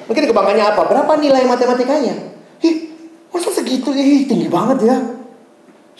[0.09, 0.81] Mungkin kebanggaannya apa?
[0.89, 2.17] Berapa nilai matematikanya?
[2.65, 2.89] Ih,
[3.29, 3.93] masa segitu?
[3.93, 4.97] Ih, tinggi banget ya.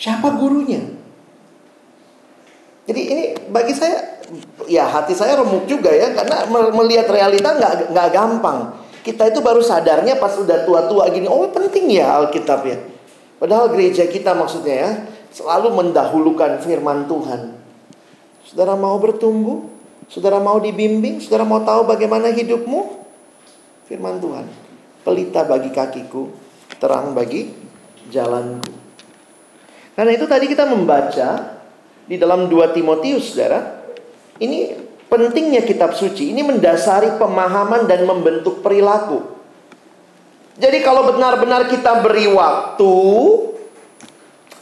[0.00, 0.80] Siapa gurunya?
[2.88, 4.24] Jadi ini bagi saya
[4.64, 8.80] ya hati saya remuk juga ya karena melihat realita nggak nggak gampang.
[9.04, 11.28] Kita itu baru sadarnya pas udah tua-tua gini.
[11.28, 12.80] Oh penting ya Alkitab ya.
[13.36, 14.90] Padahal gereja kita maksudnya ya
[15.36, 17.60] selalu mendahulukan firman Tuhan.
[18.48, 19.68] Saudara mau bertumbuh?
[20.10, 21.20] Saudara mau dibimbing?
[21.22, 23.04] Saudara mau tahu bagaimana hidupmu?
[23.86, 24.48] Firman Tuhan.
[25.06, 26.28] Pelita bagi kakiku,
[26.82, 27.52] terang bagi
[28.10, 28.89] jalanku.
[30.00, 31.60] Karena itu tadi kita membaca
[32.08, 33.84] di dalam 2 Timotius, Saudara.
[34.40, 34.72] Ini
[35.12, 36.32] pentingnya kitab suci.
[36.32, 39.20] Ini mendasari pemahaman dan membentuk perilaku.
[40.56, 42.96] Jadi kalau benar-benar kita beri waktu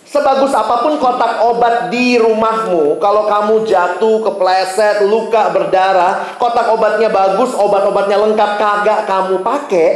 [0.09, 7.13] Sebagus apa pun kotak obat di rumahmu, kalau kamu jatuh, kepleset, luka, berdarah, kotak obatnya
[7.13, 9.89] bagus, obat-obatnya lengkap, kagak kamu pakai,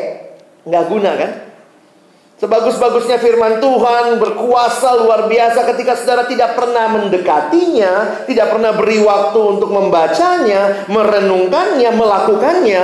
[0.68, 1.30] nggak guna kan?
[2.42, 9.38] Sebagus-bagusnya firman Tuhan berkuasa luar biasa ketika saudara tidak pernah mendekatinya, tidak pernah beri waktu
[9.38, 12.82] untuk membacanya, merenungkannya, melakukannya,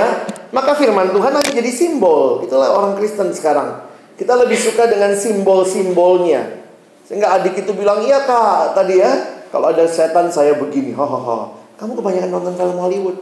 [0.55, 2.39] maka firman Tuhan akan jadi simbol.
[2.47, 3.83] Itulah orang Kristen sekarang.
[4.15, 6.63] Kita lebih suka dengan simbol-simbolnya.
[7.03, 11.51] Sehingga adik itu bilang, iya kak, tadi ya, kalau ada setan saya begini, hahaha.
[11.75, 13.17] Kamu kebanyakan nonton film Hollywood.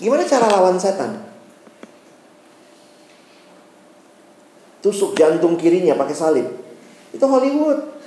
[0.00, 1.27] Gimana cara lawan setan?
[4.84, 6.46] Tusuk jantung kirinya pakai salib.
[7.10, 7.98] Itu Hollywood.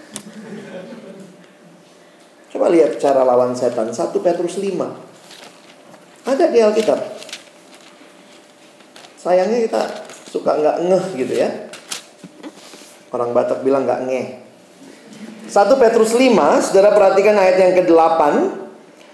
[2.51, 3.89] Coba lihat cara lawan setan.
[3.89, 6.27] 1 Petrus 5.
[6.27, 6.99] Ada di Alkitab.
[9.17, 9.81] Sayangnya kita
[10.29, 11.49] suka nggak ngeh gitu ya.
[13.12, 14.27] Orang Batak bilang nggak ngeh.
[15.51, 18.61] 1 Petrus 5, saudara perhatikan ayat yang ke-8.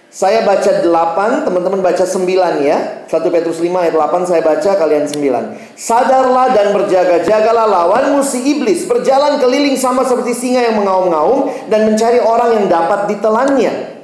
[0.08, 3.04] Saya baca 8, teman-teman baca 9 ya.
[3.12, 5.76] 1 Petrus 5 ayat 8 saya baca, kalian 9.
[5.76, 8.88] Sadarlah dan berjaga-jagalah lawanmu si iblis.
[8.88, 14.00] Berjalan keliling sama seperti singa yang mengaum-ngaum dan mencari orang yang dapat ditelannya.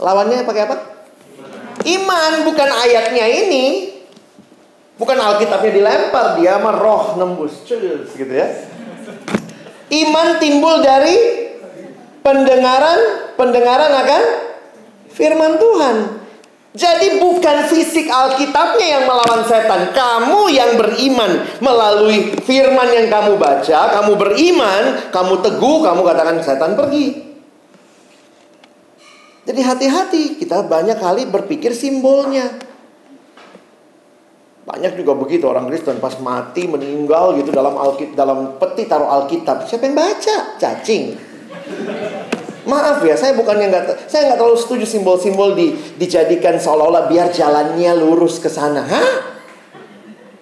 [0.00, 0.76] Lawannya pakai apa?
[1.84, 3.95] Iman bukan ayatnya ini.
[4.96, 7.68] Bukan Alkitabnya dilempar, dia mah roh nembus.
[7.68, 8.48] Cus, gitu ya.
[9.92, 11.16] Iman timbul dari
[12.24, 14.22] pendengaran, pendengaran akan
[15.12, 15.96] firman Tuhan.
[16.76, 19.96] Jadi bukan fisik Alkitabnya yang melawan setan.
[19.96, 26.76] Kamu yang beriman melalui firman yang kamu baca, kamu beriman, kamu teguh, kamu katakan setan
[26.76, 27.36] pergi.
[29.46, 32.65] Jadi hati-hati, kita banyak kali berpikir simbolnya.
[34.66, 39.62] Banyak juga begitu orang Kristen pas mati meninggal gitu dalam Alkitab dalam peti taruh Alkitab.
[39.62, 40.58] Siapa yang baca?
[40.58, 41.14] Cacing.
[42.66, 45.70] Maaf ya, saya bukan yang nggak saya nggak terlalu setuju simbol-simbol di,
[46.02, 48.82] dijadikan seolah-olah biar jalannya lurus ke sana.
[48.82, 49.38] Hah?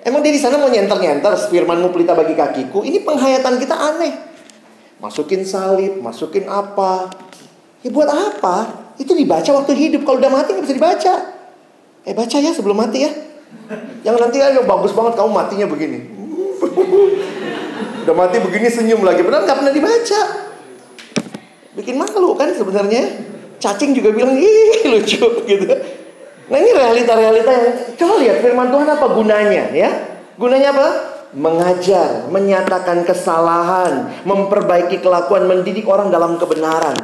[0.01, 2.81] Emang dia di sana mau nyenter-nyenter firmanmu pelita bagi kakiku.
[2.81, 4.13] Ini penghayatan kita aneh.
[5.05, 7.13] Masukin salib, masukin apa.
[7.85, 8.89] Ya buat apa?
[8.97, 10.09] Itu dibaca waktu hidup.
[10.09, 11.15] Kalau udah mati nggak bisa dibaca.
[12.09, 13.13] Eh baca ya sebelum mati ya.
[14.05, 15.99] Jangan nanti ayo bagus banget kamu matinya begini.
[18.05, 19.25] udah mati begini senyum lagi.
[19.25, 20.23] Benar nggak pernah dibaca.
[21.75, 23.33] Bikin malu kan sebenarnya.
[23.59, 25.65] Cacing juga bilang ih lucu gitu.
[26.45, 29.91] Nah ini realita-realita yang coba lihat firman Tuhan apa gunanya ya?
[30.37, 30.89] Gunanya apa?
[31.35, 36.95] Mengajar, menyatakan kesalahan, memperbaiki kelakuan, mendidik orang dalam kebenaran.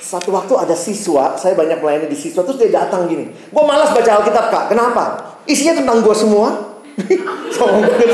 [0.00, 3.30] Satu waktu ada siswa, saya banyak melayani di siswa, terus dia datang gini.
[3.30, 5.04] Gue malas baca Alkitab kak, kenapa?
[5.50, 6.78] Isinya tentang gue semua.
[7.58, 8.10] Sombong banget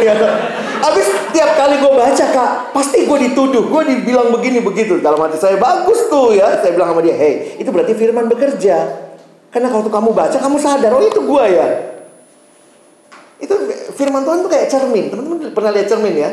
[1.37, 4.97] tiap kali gue baca kak, pasti gue dituduh, gue dibilang begini begitu.
[5.05, 6.57] Dalam hati saya bagus tuh ya.
[6.65, 9.05] Saya bilang sama dia, hey, itu berarti firman bekerja.
[9.53, 11.67] Karena kalau kamu baca, kamu sadar, oh itu gua ya.
[13.41, 13.53] Itu
[13.97, 15.13] firman Tuhan tuh kayak cermin.
[15.13, 16.31] Teman-teman pernah lihat cermin ya?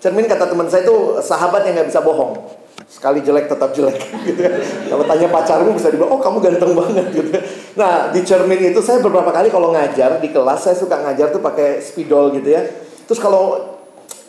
[0.00, 2.40] Cermin kata teman saya itu sahabat yang nggak bisa bohong.
[2.88, 4.52] Sekali jelek tetap jelek gitu ya.
[4.88, 7.30] Kalau tanya pacarmu bisa dibilang, oh kamu ganteng banget gitu.
[7.78, 11.42] Nah di cermin itu saya beberapa kali kalau ngajar di kelas saya suka ngajar tuh
[11.42, 12.62] pakai spidol gitu ya.
[13.06, 13.72] Terus kalau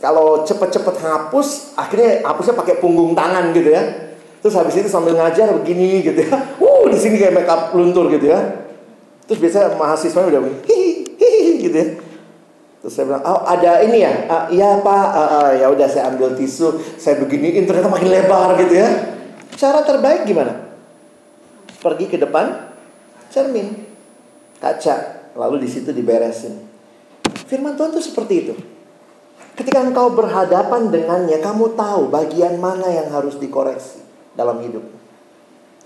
[0.03, 4.11] kalau cepet-cepet hapus, akhirnya hapusnya pakai punggung tangan gitu ya.
[4.43, 6.35] Terus habis itu sambil ngajar begini gitu ya.
[6.59, 8.67] Uh, di sini kayak make up luntur gitu ya.
[9.23, 11.87] Terus biasa mahasiswa udah hihi gitu ya.
[12.83, 14.27] Terus saya bilang, oh ada ini ya?
[14.27, 18.59] Uh, iya pak, uh, uh, ya udah saya ambil tisu, saya beginiin ternyata makin lebar
[18.59, 18.91] gitu ya.
[19.55, 20.75] Cara terbaik gimana?
[21.79, 22.75] Pergi ke depan,
[23.31, 23.87] cermin,
[24.59, 26.59] kaca, lalu di situ diberesin.
[27.47, 28.55] Firman Tuhan tuh seperti itu.
[29.55, 34.03] Ketika engkau berhadapan dengannya, kamu tahu bagian mana yang harus dikoreksi
[34.35, 34.83] dalam hidup.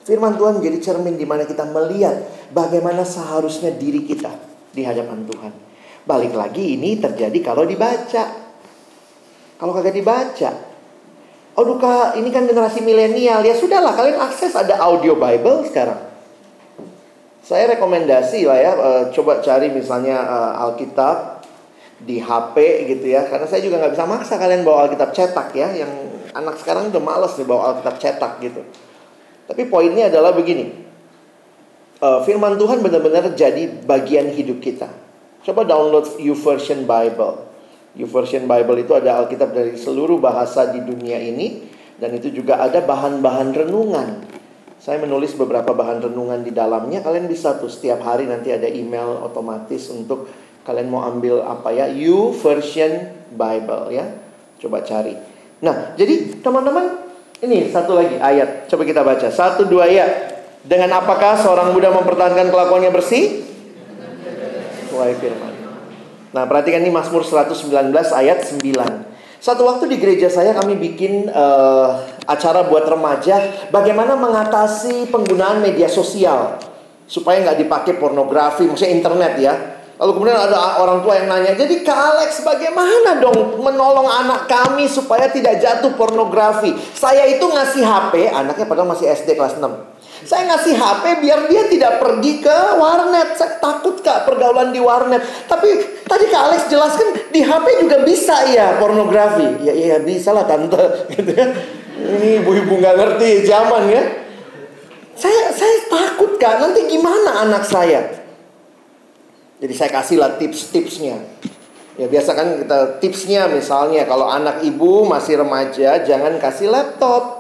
[0.02, 4.34] Firman Tuhan menjadi cermin di mana kita melihat bagaimana seharusnya diri kita
[4.74, 5.67] di hadapan Tuhan.
[6.08, 8.24] Balik lagi ini terjadi kalau dibaca.
[9.60, 10.52] Kalau kagak dibaca.
[11.58, 13.44] Oh duka, ini kan generasi milenial.
[13.44, 16.00] Ya sudahlah, kalian akses ada audio Bible sekarang.
[17.44, 21.44] Saya rekomendasi lah ya, uh, coba cari misalnya uh, Alkitab
[21.98, 22.56] di HP
[22.94, 23.26] gitu ya.
[23.26, 25.74] Karena saya juga nggak bisa maksa kalian bawa Alkitab cetak ya.
[25.74, 25.92] Yang
[26.38, 28.62] anak sekarang udah males nih bawa Alkitab cetak gitu.
[29.50, 30.86] Tapi poinnya adalah begini.
[31.98, 35.07] Uh, firman Tuhan benar-benar jadi bagian hidup kita.
[35.48, 37.48] Coba download YouVersion Bible.
[37.96, 41.64] YouVersion Bible itu ada Alkitab dari seluruh bahasa di dunia ini
[41.96, 44.28] dan itu juga ada bahan-bahan renungan.
[44.76, 47.00] Saya menulis beberapa bahan renungan di dalamnya.
[47.00, 50.28] Kalian bisa tuh setiap hari nanti ada email otomatis untuk
[50.68, 51.88] kalian mau ambil apa ya?
[51.96, 54.04] YouVersion Bible ya.
[54.60, 55.16] Coba cari.
[55.64, 57.08] Nah, jadi teman-teman
[57.40, 58.68] ini satu lagi ayat.
[58.68, 59.32] Coba kita baca.
[59.32, 60.44] Satu dua ayat.
[60.68, 63.48] Dengan apakah seorang muda mempertahankan kelakuannya bersih?
[64.98, 65.54] Sesuai firman.
[66.34, 68.66] Nah, perhatikan ini Mazmur 119 ayat 9.
[69.38, 75.86] Satu waktu di gereja saya kami bikin uh, acara buat remaja bagaimana mengatasi penggunaan media
[75.86, 76.58] sosial
[77.06, 79.54] supaya nggak dipakai pornografi, maksudnya internet ya.
[80.02, 84.90] Lalu kemudian ada orang tua yang nanya, jadi Kak Alex bagaimana dong menolong anak kami
[84.90, 86.74] supaya tidak jatuh pornografi?
[86.98, 89.97] Saya itu ngasih HP, anaknya padahal masih SD kelas 6.
[90.26, 93.38] Saya ngasih HP biar dia tidak pergi ke warnet.
[93.38, 95.22] Saya takut kak pergaulan di warnet.
[95.46, 99.62] Tapi tadi kak Alex jelaskan di HP juga bisa ya pornografi.
[99.62, 101.06] Ya iya bisa lah tante.
[101.98, 104.04] Ini ibu-ibu nggak ngerti zaman ya.
[105.14, 106.66] Saya saya takut kak.
[106.66, 108.02] Nanti gimana anak saya?
[109.62, 111.18] Jadi saya kasih lah tips-tipsnya.
[111.98, 117.37] Ya biasa kan kita tipsnya misalnya kalau anak ibu masih remaja jangan kasih laptop.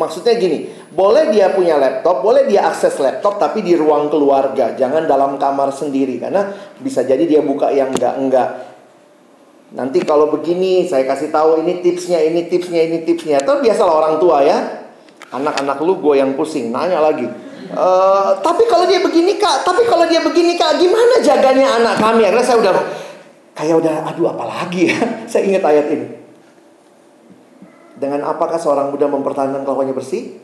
[0.00, 5.04] Maksudnya gini, boleh dia punya laptop, boleh dia akses laptop tapi di ruang keluarga, jangan
[5.04, 8.72] dalam kamar sendiri karena bisa jadi dia buka yang enggak-enggak.
[9.76, 13.44] Nanti kalau begini saya kasih tahu ini tipsnya, ini tipsnya, ini tipsnya.
[13.44, 14.88] Terus biasalah orang tua ya.
[15.30, 17.22] Anak-anak lu gue yang pusing, nanya lagi.
[17.70, 17.86] E,
[18.42, 22.26] tapi kalau dia begini kak, tapi kalau dia begini kak, gimana jaganya anak kami?
[22.26, 22.74] Karena saya udah
[23.54, 24.98] kayak udah, aduh apalagi ya.
[25.30, 26.19] saya ingat ayat ini.
[28.00, 30.40] Dengan apakah seorang muda mempertahankan kelakuannya bersih?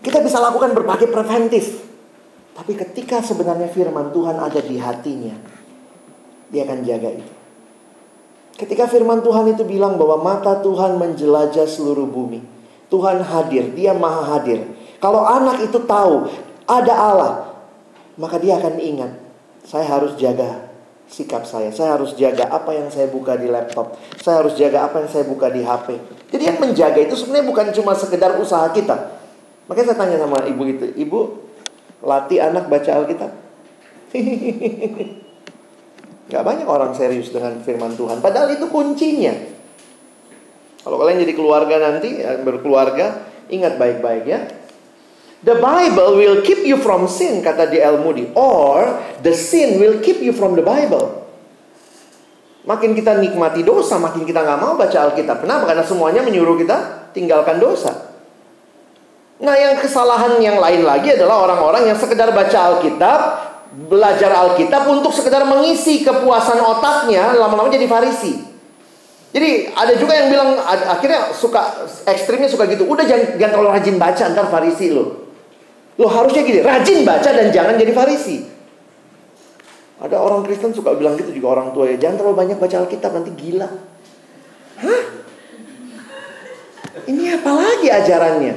[0.00, 1.84] Kita bisa lakukan berbagai preventif.
[2.56, 5.36] Tapi ketika sebenarnya firman Tuhan ada di hatinya,
[6.48, 7.32] dia akan jaga itu.
[8.56, 12.40] Ketika firman Tuhan itu bilang bahwa mata Tuhan menjelajah seluruh bumi.
[12.88, 14.64] Tuhan hadir, dia maha hadir.
[14.96, 16.32] Kalau anak itu tahu
[16.64, 17.32] ada Allah,
[18.16, 19.12] maka dia akan ingat,
[19.68, 20.65] saya harus jaga
[21.06, 21.70] sikap saya.
[21.70, 23.94] Saya harus jaga apa yang saya buka di laptop.
[24.18, 25.98] Saya harus jaga apa yang saya buka di HP.
[26.34, 29.16] Jadi yang menjaga itu sebenarnya bukan cuma sekedar usaha kita.
[29.66, 31.20] Makanya saya tanya sama ibu itu, ibu
[32.02, 33.32] latih anak baca Alkitab.
[36.26, 38.18] Gak banyak orang serius dengan firman Tuhan.
[38.18, 39.34] Padahal itu kuncinya.
[40.82, 44.46] Kalau kalian jadi keluarga nanti, ya, berkeluarga, ingat baik-baik ya.
[45.46, 48.02] The Bible will keep you from sin, kata D.L.
[48.02, 48.34] Moody.
[48.34, 51.22] Or, the sin will keep you from the Bible.
[52.66, 55.46] Makin kita nikmati dosa, makin kita nggak mau baca Alkitab.
[55.46, 55.70] Kenapa?
[55.70, 58.10] Karena semuanya menyuruh kita tinggalkan dosa.
[59.38, 63.20] Nah, yang kesalahan yang lain lagi adalah orang-orang yang sekedar baca Alkitab,
[63.86, 68.34] belajar Alkitab untuk sekedar mengisi kepuasan otaknya, lama-lama jadi farisi.
[69.30, 72.82] Jadi ada juga yang bilang akhirnya suka ekstrimnya suka gitu.
[72.82, 75.25] Udah jangan, jangan terlalu rajin baca ntar farisi lo.
[75.96, 78.44] Lo harusnya gini, rajin baca dan jangan jadi farisi.
[79.96, 83.16] Ada orang Kristen suka bilang gitu juga orang tua ya, jangan terlalu banyak baca Alkitab
[83.16, 83.68] nanti gila.
[84.76, 85.02] Hah?
[87.08, 88.54] Ini apa lagi ajarannya?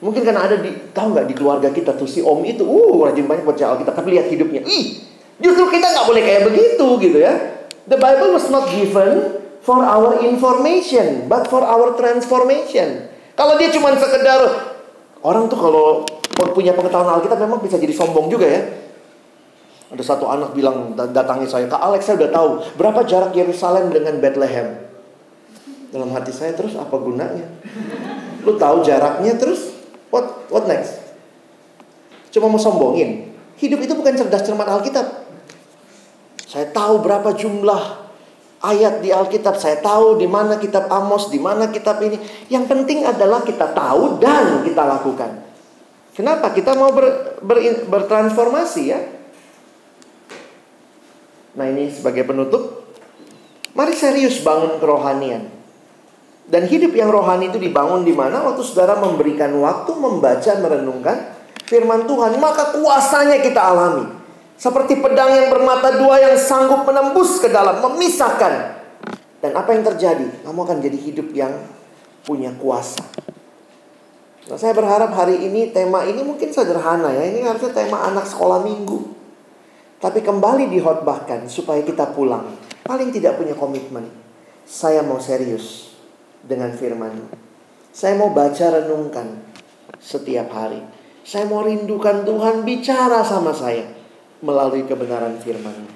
[0.00, 3.28] Mungkin karena ada di tahu nggak di keluarga kita tuh si om itu, uh rajin
[3.28, 5.04] banyak baca Alkitab, tapi lihat hidupnya, ih
[5.36, 7.34] justru kita nggak boleh kayak begitu gitu ya.
[7.84, 13.12] The Bible was not given for our information, but for our transformation.
[13.36, 14.40] Kalau dia cuma sekedar
[15.22, 16.06] orang tuh kalau
[16.54, 18.62] punya pengetahuan Alkitab memang bisa jadi sombong juga ya.
[19.88, 24.20] Ada satu anak bilang datangi saya, Kak Alex saya udah tahu berapa jarak Yerusalem dengan
[24.20, 24.84] Bethlehem.
[25.88, 27.48] Dalam hati saya terus apa gunanya?
[28.44, 29.72] Lu tahu jaraknya terus
[30.12, 31.00] what what next?
[32.28, 33.32] Cuma mau sombongin.
[33.56, 35.24] Hidup itu bukan cerdas cermat Alkitab.
[36.44, 38.07] Saya tahu berapa jumlah
[38.62, 39.58] ayat di Alkitab.
[39.58, 42.18] Saya tahu di mana kitab Amos, di mana kitab ini.
[42.50, 45.46] Yang penting adalah kita tahu dan kita lakukan.
[46.18, 46.50] Kenapa?
[46.50, 49.00] Kita mau ber, ber, bertransformasi ya.
[51.54, 52.90] Nah ini sebagai penutup,
[53.74, 55.46] mari serius bangun kerohanian.
[56.48, 58.40] Dan hidup yang rohani itu dibangun di mana?
[58.40, 61.36] Waktu saudara memberikan waktu membaca, merenungkan
[61.68, 64.17] firman Tuhan, maka kuasanya kita alami.
[64.58, 68.74] Seperti pedang yang bermata dua yang sanggup menembus ke dalam, memisahkan.
[69.38, 70.42] Dan apa yang terjadi?
[70.42, 71.54] Kamu akan jadi hidup yang
[72.26, 73.06] punya kuasa.
[74.50, 77.22] Nah, saya berharap hari ini tema ini mungkin sederhana ya.
[77.30, 79.14] Ini harusnya tema anak sekolah minggu.
[80.02, 82.58] Tapi kembali dihotbahkan supaya kita pulang.
[82.82, 84.10] Paling tidak punya komitmen.
[84.66, 85.94] Saya mau serius
[86.42, 87.30] dengan firman.
[87.94, 89.38] Saya mau baca renungkan
[90.02, 90.82] setiap hari.
[91.22, 93.97] Saya mau rindukan Tuhan bicara sama saya
[94.40, 95.88] melalui kebenaran firman.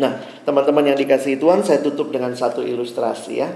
[0.00, 0.16] Nah,
[0.48, 3.48] teman-teman yang dikasih Tuhan, saya tutup dengan satu ilustrasi ya.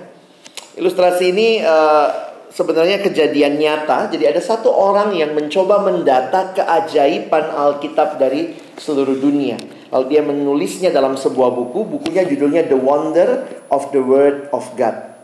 [0.76, 2.08] Ilustrasi ini uh,
[2.52, 4.12] sebenarnya kejadian nyata.
[4.12, 9.56] Jadi ada satu orang yang mencoba mendata keajaiban Alkitab dari seluruh dunia.
[9.88, 11.86] Lalu dia menulisnya dalam sebuah buku.
[11.86, 13.28] Bukunya judulnya The Wonder
[13.72, 15.14] of the Word of God.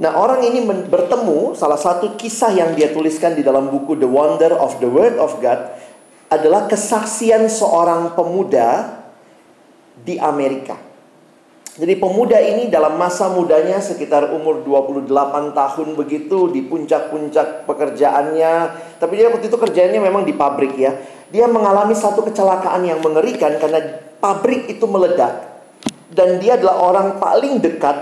[0.00, 4.56] Nah orang ini bertemu salah satu kisah yang dia tuliskan di dalam buku The Wonder
[4.56, 5.79] of the Word of God
[6.30, 9.02] adalah kesaksian seorang pemuda
[9.98, 10.78] di Amerika.
[11.74, 15.10] Jadi pemuda ini dalam masa mudanya sekitar umur 28
[15.54, 18.52] tahun begitu di puncak-puncak pekerjaannya.
[18.98, 20.94] Tapi dia waktu itu kerjanya memang di pabrik ya.
[21.30, 23.80] Dia mengalami satu kecelakaan yang mengerikan karena
[24.18, 25.50] pabrik itu meledak.
[26.10, 27.96] Dan dia adalah orang paling dekat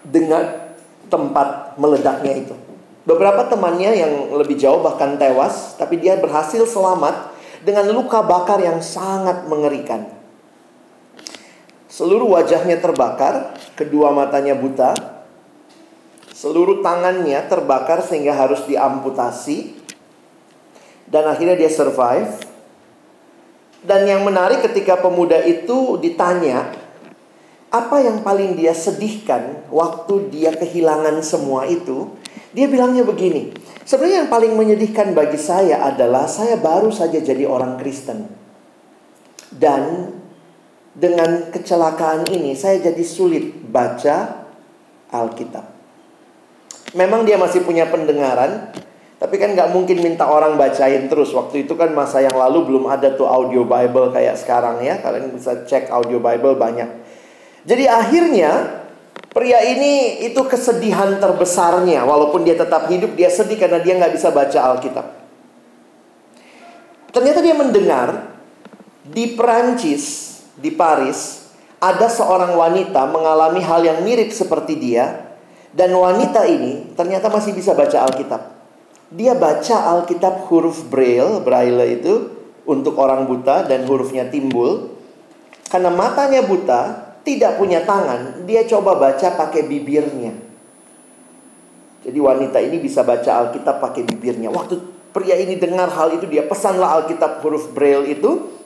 [0.00, 0.72] dengan
[1.12, 2.54] tempat meledaknya itu.
[3.04, 8.80] Beberapa temannya yang lebih jauh bahkan tewas, tapi dia berhasil selamat dengan luka bakar yang
[8.80, 10.08] sangat mengerikan.
[11.90, 14.94] Seluruh wajahnya terbakar, kedua matanya buta,
[16.32, 19.76] seluruh tangannya terbakar sehingga harus diamputasi,
[21.10, 22.48] dan akhirnya dia survive.
[23.80, 26.68] Dan yang menarik ketika pemuda itu ditanya,
[27.72, 32.12] apa yang paling dia sedihkan waktu dia kehilangan semua itu?
[32.52, 33.50] Dia bilangnya begini,
[33.90, 38.30] sebenarnya yang paling menyedihkan bagi saya adalah saya baru saja jadi orang Kristen.
[39.50, 40.14] Dan
[40.94, 44.46] dengan kecelakaan ini saya jadi sulit baca
[45.10, 45.66] Alkitab.
[46.94, 48.70] Memang dia masih punya pendengaran,
[49.18, 51.34] tapi kan nggak mungkin minta orang bacain terus.
[51.34, 55.02] Waktu itu kan masa yang lalu belum ada tuh audio Bible kayak sekarang ya.
[55.02, 56.90] Kalian bisa cek audio Bible banyak.
[57.66, 58.79] Jadi akhirnya
[59.30, 62.02] pria ini itu kesedihan terbesarnya.
[62.04, 65.06] Walaupun dia tetap hidup, dia sedih karena dia nggak bisa baca Alkitab.
[67.10, 68.38] Ternyata dia mendengar
[69.02, 71.50] di Perancis di Paris,
[71.82, 75.34] ada seorang wanita mengalami hal yang mirip seperti dia,
[75.74, 78.42] dan wanita ini ternyata masih bisa baca Alkitab.
[79.10, 82.30] Dia baca Alkitab huruf Braille, Braille itu
[82.62, 84.94] untuk orang buta dan hurufnya timbul.
[85.66, 90.32] Karena matanya buta, tidak punya tangan, dia coba baca pakai bibirnya.
[92.00, 94.48] Jadi wanita ini bisa baca Alkitab pakai bibirnya.
[94.48, 94.80] Waktu
[95.12, 98.60] pria ini dengar hal itu, dia pesanlah Alkitab huruf Braille itu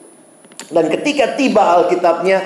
[0.70, 2.40] Dan ketika tiba Alkitabnya,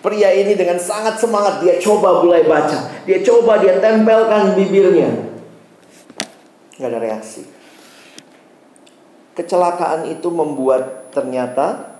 [0.00, 3.04] pria ini dengan sangat semangat dia coba mulai baca.
[3.04, 5.10] Dia coba dia tempelkan bibirnya.
[6.78, 7.42] Gak ada reaksi.
[9.34, 11.98] Kecelakaan itu membuat ternyata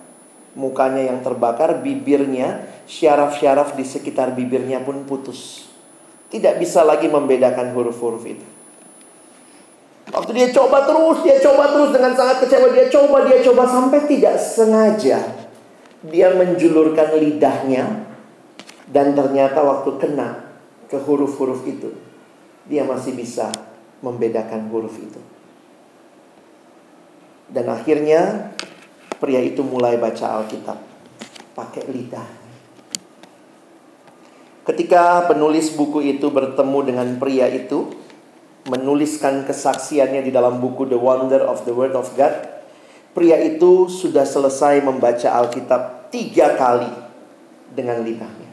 [0.55, 5.69] mukanya yang terbakar, bibirnya, syaraf-syaraf di sekitar bibirnya pun putus.
[6.33, 8.47] Tidak bisa lagi membedakan huruf-huruf itu.
[10.09, 14.09] Waktu dia coba terus, dia coba terus dengan sangat kecewa, dia coba, dia coba sampai
[14.09, 15.49] tidak sengaja
[16.05, 18.07] dia menjulurkan lidahnya
[18.87, 20.47] dan ternyata waktu kena
[20.87, 21.91] ke huruf-huruf itu
[22.71, 23.51] dia masih bisa
[23.99, 25.19] membedakan huruf itu.
[27.49, 28.53] Dan akhirnya
[29.19, 30.79] pria itu mulai baca Alkitab
[31.57, 32.29] pakai lidah.
[34.69, 37.89] Ketika penulis buku itu bertemu dengan pria itu,
[38.69, 42.37] menuliskan kesaksiannya di dalam buku The Wonder of the Word of God,
[43.17, 46.93] pria itu sudah selesai membaca Alkitab tiga kali
[47.73, 48.53] dengan lidahnya.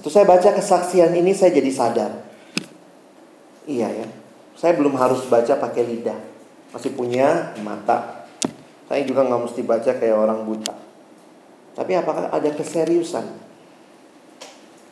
[0.00, 2.12] Itu saya baca kesaksian ini saya jadi sadar.
[3.68, 4.08] Iya ya,
[4.56, 6.16] saya belum harus baca pakai lidah.
[6.72, 8.24] Masih punya mata.
[8.88, 10.72] Saya juga nggak mesti baca kayak orang buta.
[11.76, 13.47] Tapi apakah ada keseriusan?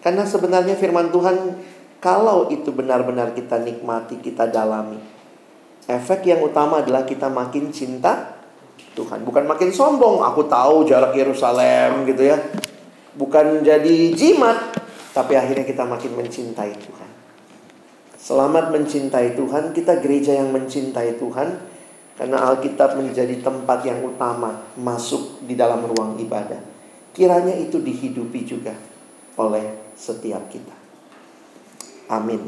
[0.07, 1.35] Karena sebenarnya firman Tuhan
[1.99, 5.03] kalau itu benar-benar kita nikmati, kita dalami.
[5.91, 8.39] Efek yang utama adalah kita makin cinta
[8.95, 9.27] Tuhan.
[9.27, 12.39] Bukan makin sombong, aku tahu jarak Yerusalem gitu ya.
[13.19, 14.79] Bukan jadi jimat,
[15.11, 17.11] tapi akhirnya kita makin mencintai Tuhan.
[18.15, 21.67] Selamat mencintai Tuhan, kita gereja yang mencintai Tuhan
[22.15, 26.63] karena Alkitab menjadi tempat yang utama masuk di dalam ruang ibadah.
[27.11, 28.79] Kiranya itu dihidupi juga
[29.35, 30.77] oleh setiap kita.
[32.13, 32.45] Amin.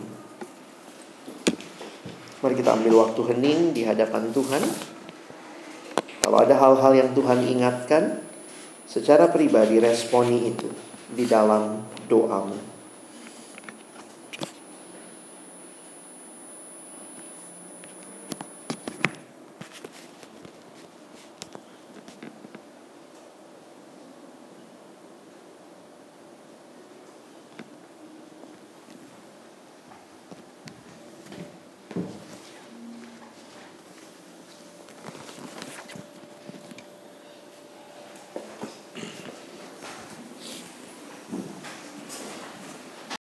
[2.39, 4.63] Mari kita ambil waktu hening di hadapan Tuhan.
[6.23, 8.23] Kalau ada hal-hal yang Tuhan ingatkan,
[8.87, 10.71] secara pribadi responi itu
[11.11, 12.78] di dalam doamu.